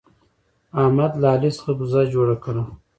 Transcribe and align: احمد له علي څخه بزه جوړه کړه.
احمد 0.81 1.11
له 1.21 1.27
علي 1.33 1.49
څخه 1.57 1.71
بزه 1.79 2.01
جوړه 2.13 2.35
کړه. 2.43 2.63